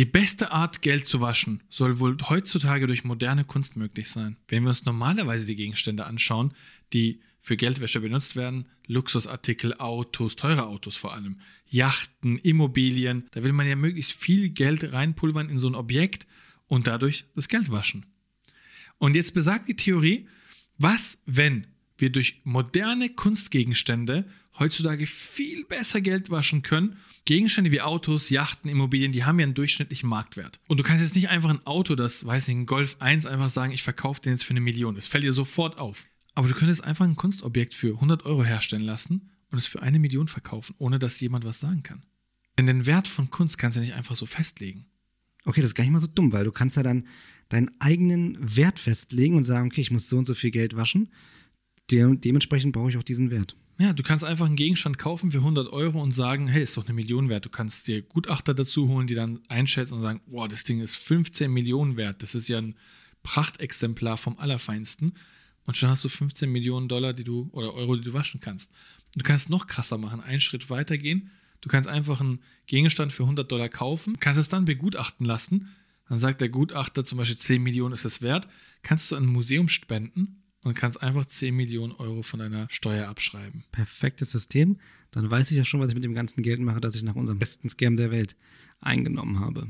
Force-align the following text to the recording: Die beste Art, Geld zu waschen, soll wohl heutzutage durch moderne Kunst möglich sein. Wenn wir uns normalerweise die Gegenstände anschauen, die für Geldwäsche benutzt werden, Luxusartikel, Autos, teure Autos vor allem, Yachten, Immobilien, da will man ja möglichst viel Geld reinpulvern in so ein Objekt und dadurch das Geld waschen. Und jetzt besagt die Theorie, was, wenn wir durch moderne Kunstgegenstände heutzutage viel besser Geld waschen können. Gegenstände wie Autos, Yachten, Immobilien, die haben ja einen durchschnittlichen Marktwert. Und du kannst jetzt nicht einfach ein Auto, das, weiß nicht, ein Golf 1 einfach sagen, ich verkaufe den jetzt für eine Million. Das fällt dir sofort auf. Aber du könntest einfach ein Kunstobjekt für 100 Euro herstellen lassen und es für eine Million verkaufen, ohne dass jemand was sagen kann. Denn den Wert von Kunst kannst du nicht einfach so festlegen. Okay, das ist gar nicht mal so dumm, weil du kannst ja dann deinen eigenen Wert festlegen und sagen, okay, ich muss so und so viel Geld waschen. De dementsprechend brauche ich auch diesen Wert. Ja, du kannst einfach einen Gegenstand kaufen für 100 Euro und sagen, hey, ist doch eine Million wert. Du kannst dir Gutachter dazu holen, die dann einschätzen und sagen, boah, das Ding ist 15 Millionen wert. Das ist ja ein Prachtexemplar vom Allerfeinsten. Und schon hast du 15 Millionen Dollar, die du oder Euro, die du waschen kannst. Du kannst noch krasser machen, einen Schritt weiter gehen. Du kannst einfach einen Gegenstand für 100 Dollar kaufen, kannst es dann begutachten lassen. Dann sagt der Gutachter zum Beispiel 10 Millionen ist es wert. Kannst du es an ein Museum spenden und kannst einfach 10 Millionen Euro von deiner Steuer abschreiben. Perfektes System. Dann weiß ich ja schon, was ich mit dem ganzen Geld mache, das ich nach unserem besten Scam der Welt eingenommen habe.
Die 0.00 0.06
beste 0.06 0.50
Art, 0.50 0.80
Geld 0.80 1.06
zu 1.06 1.20
waschen, 1.20 1.62
soll 1.68 1.98
wohl 1.98 2.16
heutzutage 2.30 2.86
durch 2.86 3.04
moderne 3.04 3.44
Kunst 3.44 3.76
möglich 3.76 4.08
sein. 4.08 4.38
Wenn 4.48 4.62
wir 4.62 4.70
uns 4.70 4.86
normalerweise 4.86 5.44
die 5.44 5.56
Gegenstände 5.56 6.06
anschauen, 6.06 6.54
die 6.94 7.20
für 7.38 7.58
Geldwäsche 7.58 8.00
benutzt 8.00 8.34
werden, 8.34 8.64
Luxusartikel, 8.86 9.74
Autos, 9.74 10.36
teure 10.36 10.68
Autos 10.68 10.96
vor 10.96 11.12
allem, 11.12 11.38
Yachten, 11.66 12.38
Immobilien, 12.38 13.28
da 13.32 13.44
will 13.44 13.52
man 13.52 13.68
ja 13.68 13.76
möglichst 13.76 14.12
viel 14.12 14.48
Geld 14.48 14.90
reinpulvern 14.90 15.50
in 15.50 15.58
so 15.58 15.68
ein 15.68 15.74
Objekt 15.74 16.26
und 16.66 16.86
dadurch 16.86 17.26
das 17.34 17.48
Geld 17.48 17.70
waschen. 17.70 18.06
Und 18.96 19.16
jetzt 19.16 19.34
besagt 19.34 19.68
die 19.68 19.76
Theorie, 19.76 20.26
was, 20.78 21.18
wenn 21.26 21.66
wir 22.00 22.10
durch 22.10 22.40
moderne 22.44 23.08
Kunstgegenstände 23.10 24.26
heutzutage 24.58 25.06
viel 25.06 25.64
besser 25.64 26.00
Geld 26.00 26.30
waschen 26.30 26.62
können. 26.62 26.96
Gegenstände 27.24 27.72
wie 27.72 27.80
Autos, 27.80 28.30
Yachten, 28.30 28.70
Immobilien, 28.70 29.12
die 29.12 29.24
haben 29.24 29.38
ja 29.38 29.44
einen 29.44 29.54
durchschnittlichen 29.54 30.08
Marktwert. 30.08 30.60
Und 30.68 30.78
du 30.78 30.84
kannst 30.84 31.02
jetzt 31.02 31.14
nicht 31.14 31.28
einfach 31.28 31.50
ein 31.50 31.64
Auto, 31.66 31.94
das, 31.94 32.24
weiß 32.24 32.48
nicht, 32.48 32.56
ein 32.56 32.66
Golf 32.66 32.96
1 33.00 33.26
einfach 33.26 33.48
sagen, 33.48 33.72
ich 33.72 33.82
verkaufe 33.82 34.20
den 34.20 34.32
jetzt 34.32 34.44
für 34.44 34.50
eine 34.50 34.60
Million. 34.60 34.94
Das 34.94 35.06
fällt 35.06 35.24
dir 35.24 35.32
sofort 35.32 35.78
auf. 35.78 36.04
Aber 36.34 36.48
du 36.48 36.54
könntest 36.54 36.84
einfach 36.84 37.04
ein 37.04 37.16
Kunstobjekt 37.16 37.74
für 37.74 37.94
100 37.94 38.24
Euro 38.24 38.44
herstellen 38.44 38.82
lassen 38.82 39.30
und 39.50 39.58
es 39.58 39.66
für 39.66 39.82
eine 39.82 39.98
Million 39.98 40.28
verkaufen, 40.28 40.74
ohne 40.78 40.98
dass 40.98 41.20
jemand 41.20 41.44
was 41.44 41.60
sagen 41.60 41.82
kann. 41.82 42.04
Denn 42.58 42.66
den 42.66 42.86
Wert 42.86 43.08
von 43.08 43.30
Kunst 43.30 43.58
kannst 43.58 43.76
du 43.76 43.80
nicht 43.80 43.94
einfach 43.94 44.16
so 44.16 44.26
festlegen. 44.26 44.86
Okay, 45.44 45.60
das 45.60 45.70
ist 45.70 45.74
gar 45.74 45.84
nicht 45.84 45.92
mal 45.92 46.00
so 46.00 46.06
dumm, 46.06 46.32
weil 46.32 46.44
du 46.44 46.52
kannst 46.52 46.76
ja 46.76 46.82
dann 46.82 47.06
deinen 47.48 47.70
eigenen 47.80 48.36
Wert 48.40 48.78
festlegen 48.78 49.36
und 49.36 49.44
sagen, 49.44 49.66
okay, 49.66 49.80
ich 49.80 49.90
muss 49.90 50.08
so 50.08 50.18
und 50.18 50.26
so 50.26 50.34
viel 50.34 50.50
Geld 50.50 50.76
waschen. 50.76 51.10
De 51.90 52.16
dementsprechend 52.16 52.72
brauche 52.72 52.90
ich 52.90 52.96
auch 52.96 53.02
diesen 53.02 53.30
Wert. 53.30 53.56
Ja, 53.78 53.94
du 53.94 54.02
kannst 54.02 54.24
einfach 54.24 54.44
einen 54.44 54.56
Gegenstand 54.56 54.98
kaufen 54.98 55.30
für 55.30 55.38
100 55.38 55.72
Euro 55.72 56.02
und 56.02 56.12
sagen, 56.12 56.48
hey, 56.48 56.62
ist 56.62 56.76
doch 56.76 56.84
eine 56.84 56.92
Million 56.92 57.30
wert. 57.30 57.46
Du 57.46 57.48
kannst 57.48 57.88
dir 57.88 58.02
Gutachter 58.02 58.52
dazu 58.52 58.88
holen, 58.88 59.06
die 59.06 59.14
dann 59.14 59.40
einschätzen 59.48 59.94
und 59.94 60.02
sagen, 60.02 60.20
boah, 60.26 60.48
das 60.48 60.64
Ding 60.64 60.80
ist 60.80 60.96
15 60.96 61.50
Millionen 61.50 61.96
wert. 61.96 62.22
Das 62.22 62.34
ist 62.34 62.48
ja 62.50 62.58
ein 62.58 62.74
Prachtexemplar 63.22 64.18
vom 64.18 64.38
Allerfeinsten. 64.38 65.14
Und 65.64 65.76
schon 65.78 65.88
hast 65.88 66.04
du 66.04 66.10
15 66.10 66.50
Millionen 66.50 66.88
Dollar, 66.88 67.14
die 67.14 67.24
du 67.24 67.48
oder 67.52 67.72
Euro, 67.72 67.96
die 67.96 68.02
du 68.02 68.12
waschen 68.12 68.40
kannst. 68.40 68.70
Du 69.16 69.24
kannst 69.24 69.48
noch 69.48 69.66
krasser 69.66 69.96
machen, 69.96 70.20
einen 70.20 70.40
Schritt 70.40 70.68
weiter 70.68 70.98
gehen. 70.98 71.30
Du 71.62 71.70
kannst 71.70 71.88
einfach 71.88 72.20
einen 72.20 72.40
Gegenstand 72.66 73.12
für 73.12 73.22
100 73.22 73.50
Dollar 73.50 73.68
kaufen, 73.68 74.18
kannst 74.20 74.40
es 74.40 74.48
dann 74.48 74.66
begutachten 74.66 75.24
lassen. 75.24 75.68
Dann 76.08 76.18
sagt 76.18 76.40
der 76.40 76.48
Gutachter 76.50 77.04
zum 77.04 77.18
Beispiel 77.18 77.38
10 77.38 77.62
Millionen 77.62 77.94
ist 77.94 78.04
es 78.04 78.20
wert. 78.20 78.46
Kannst 78.82 79.10
du 79.10 79.14
es 79.14 79.18
an 79.18 79.24
ein 79.24 79.32
Museum 79.32 79.68
spenden 79.68 80.39
und 80.62 80.74
kannst 80.74 81.02
einfach 81.02 81.26
10 81.26 81.54
Millionen 81.54 81.92
Euro 81.92 82.22
von 82.22 82.40
deiner 82.40 82.66
Steuer 82.70 83.08
abschreiben. 83.08 83.64
Perfektes 83.72 84.32
System. 84.32 84.78
Dann 85.10 85.30
weiß 85.30 85.50
ich 85.50 85.56
ja 85.56 85.64
schon, 85.64 85.80
was 85.80 85.88
ich 85.88 85.94
mit 85.94 86.04
dem 86.04 86.14
ganzen 86.14 86.42
Geld 86.42 86.60
mache, 86.60 86.80
das 86.80 86.96
ich 86.96 87.02
nach 87.02 87.16
unserem 87.16 87.38
besten 87.38 87.68
Scam 87.68 87.96
der 87.96 88.10
Welt 88.10 88.36
eingenommen 88.80 89.40
habe. 89.40 89.68